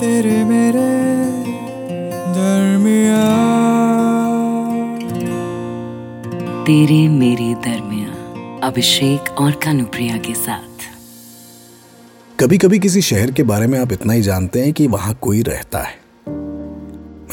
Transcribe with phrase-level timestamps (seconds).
[0.00, 0.82] तेरे मेरे
[2.34, 3.24] दरमिया
[6.64, 10.86] तेरे मेरे दरमिया अभिषेक और कानुप्रिया के साथ।
[12.40, 15.42] कभी कभी किसी शहर के बारे में आप इतना ही जानते हैं कि वहाँ कोई
[15.42, 15.98] रहता है।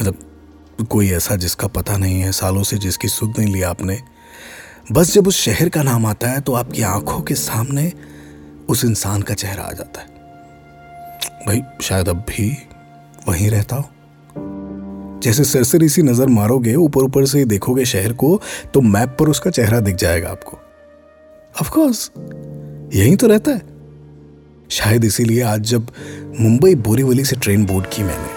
[0.00, 3.98] मतलब कोई ऐसा जिसका पता नहीं है सालों से जिसकी सुध नहीं ली आपने।
[4.92, 7.92] बस जब उस शहर का नाम आता है तो आपकी आँखों के सामने
[8.68, 10.17] उस इंसान का चेहरा आ जाता है।
[11.46, 12.50] भाई, शायद अब भी
[13.28, 13.88] वहीं रहता हो।
[15.22, 18.40] जैसे सरसरी सी नज़र मारोगे ऊपर ऊपर से देखोगे शहर को
[18.74, 20.58] तो मैप पर उसका चेहरा दिख जाएगा आपको।
[21.54, 22.10] ऑफ़ कोर्स
[22.94, 23.62] यहीं तो रहता है।
[24.70, 25.86] शायद इसीलिए आज जब
[26.40, 28.28] मुंबई बोरीवली से ट्रेन बोर्ड की मैंने,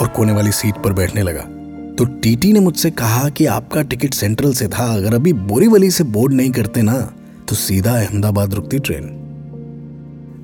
[0.00, 1.42] और कोने वाली सीट पर बैठने लगा
[1.94, 6.04] तो टीटी ने मुझसे कहा कि आपका टिकट सेंट्रल से था, अगर अभी बोरीवली से
[6.06, 6.98] बोर्ड नहीं करते ना
[7.48, 9.08] तो सीधा अहमदाबाद रुकती ट्रेन।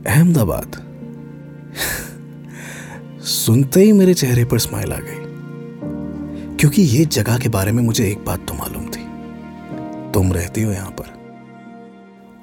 [0.07, 0.83] अहमदाबाद?
[3.21, 5.25] सुनते ही मेरे चेहरे पर स्माइल आ गई।
[6.57, 9.05] क्योंकि ये जगह के बारे में मुझे एक बात तो मालूम थी।
[10.13, 11.15] तुम रहती हो यहाँ पर।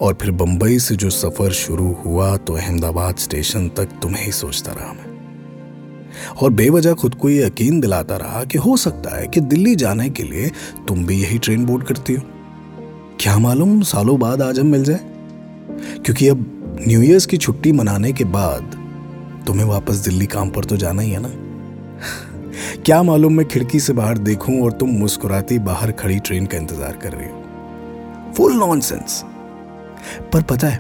[0.01, 4.71] और फिर बंबई से जो सफ़र शुरू हुआ तो अहमदाबाद स्टेशन तक तुम्हें ही सोचता
[4.71, 5.11] रहा मैं।
[6.41, 10.09] और बेवजह खुद को ये यकीन दिलाता रहा कि हो सकता है कि दिल्ली जाने
[10.09, 10.51] के लिए
[10.88, 12.23] तुम भी यही ट्रेन बोर्ड करती हो।
[13.19, 14.99] क्या मालूम सालों बाद आज हम मिल जाए?
[16.05, 16.57] क्योंकि अब
[16.88, 18.80] न्यू ईयर्स की छुट्टी मनाने के बाद
[19.47, 21.30] तुम्हें वापस दिल्ली काम पर तो जाना ही है ना?
[22.86, 26.97] क्या मालूम मैं खिड़की से बाहर देखूँ और तुम मुस्कुराती बाहर खड़ी ट्रेन का इंतज़ार
[26.97, 28.34] कर रही हो?
[28.38, 29.23] फुल नॉनसेंस
[30.34, 30.80] पर पता है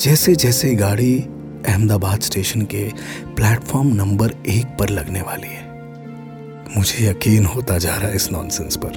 [0.00, 1.18] जैसे जैसे गाड़ी
[1.68, 2.84] अहमदाबाद स्टेशन के
[3.36, 5.70] प्लेटफॉर्म नंबर एक पर लगने वाली है,
[6.76, 8.92] मुझे यकीन होता जा रहा है इस नॉनसेंस पर।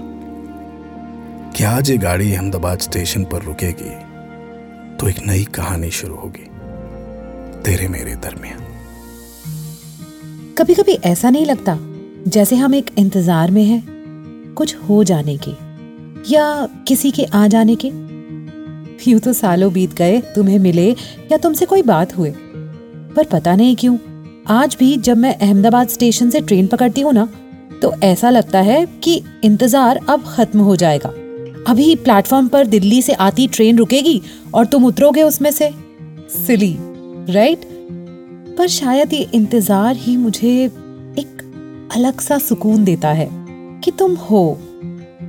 [1.56, 3.96] कि आज ये गाड़ी अहमदाबाद स्टेशन पर रुकेगी
[4.98, 6.50] तो एक नई कहानी शुरू होगी।
[7.66, 8.60] तेरे मेरे दरमियान।
[10.58, 11.78] कभी कभी ऐसा नहीं लगता,
[12.28, 15.52] जैसे हम एक इंतज़ार में हैं, कुछ हो जाने के,
[16.30, 17.88] या किसी के आ जाने के।
[19.10, 20.90] यूँ तो सालों बीत गए, तुम्हें मिले,
[21.32, 22.34] या तुमसे कोई बात हुए।
[23.16, 23.98] पर पता नहीं क्यों,
[24.50, 27.28] आज भी जब मैं अहमदाबाद स्टेशन से ट्रेन पकड़ती हूँ ना
[27.82, 31.10] तो ऐसा लगता है कि इंतज़ार अब खत्म हो जाएगा।
[31.68, 34.22] अभी प्लेटफॉर्म पर दिल्ली से आती ट्रेन रुकेगी
[34.54, 35.72] और तुम उतरोगे उसमें से।
[36.38, 36.76] सिली।
[37.30, 37.62] राइट
[38.58, 40.50] पर शायद ये इंतज़ार ही मुझे
[41.20, 43.28] एक अलग सा सुकून देता है
[43.84, 44.58] कि तुम हो।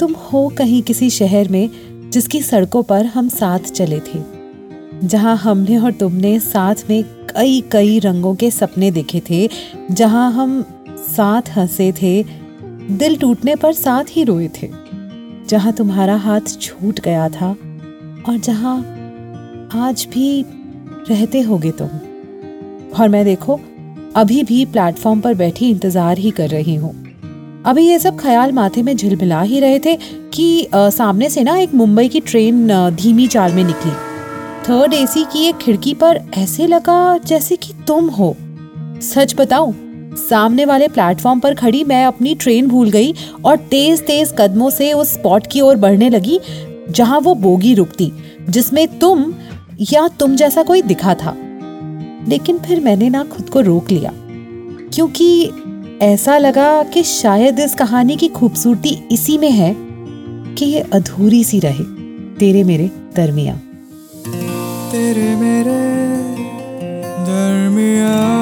[0.00, 4.20] तुम हो कहीं किसी शहर में जिसकी सड़कों पर हम साथ चले थे,
[5.04, 9.48] जहाँ हमने और तुमने साथ में कई कई रंगों के सपने देखे थे,
[9.90, 10.60] जहाँ हम
[11.08, 12.22] साथ हंसे थे,
[12.90, 14.70] दिल टूटने पर साथ ही रोए थे,
[15.48, 17.50] जहाँ तुम्हारा हाथ छूट गया था
[18.28, 18.78] और जहाँ
[19.76, 20.44] आज भी
[21.08, 21.88] रहते होगे तुम।
[22.92, 23.60] और मैं देखो
[24.16, 26.94] अभी भी प्लेटफॉर्म पर बैठी इंतज़ार ही कर रही हूँ।
[27.66, 31.56] अभी ये सब ख्याल माथे में झिलमिला ही रहे थे कि आ, सामने से ना
[31.58, 33.92] एक मुंबई की ट्रेन धीमी चाल में निकली।
[34.68, 38.34] थर्ड एसी की एक खिड़की पर ऐसे लगा जैसे कि तुम हो।
[39.02, 39.74] सच बताऊँ
[40.18, 43.12] सामने वाले प्लेटफॉर्म पर खड़ी मैं अपनी ट्रेन भूल गई
[43.44, 46.38] और तेज तेज कदमों से उस स्पॉट की ओर बढ़ने लगी
[46.90, 48.10] जहाँ वो बोगी रुकती
[48.48, 49.32] जिसमें तुम
[49.80, 51.36] या तुम जैसा कोई दिखा था।
[52.28, 54.12] लेकिन फिर मैंने ना खुद को रोक लिया
[54.94, 55.50] क्योंकि
[56.02, 59.76] ऐसा लगा कि शायद इस कहानी की खूबसूरती इसी में है
[60.54, 61.84] कि ये अधूरी सी रहे
[62.34, 63.56] तेरे मेरे दरमिया।
[64.92, 65.96] तेरे मेरे
[67.18, 68.36] दरमिया।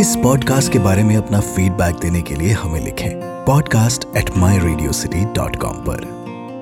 [0.00, 3.10] इस पॉडकास्ट के बारे में अपना फीडबैक देने के लिए हमें लिखें
[3.46, 6.04] podcast at my radio city dot com पर।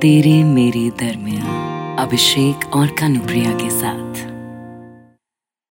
[0.03, 4.34] तेरे मेरे दरमिया। अभिषेक और कानुप्रिया के साथ।